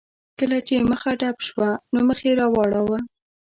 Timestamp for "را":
2.39-2.47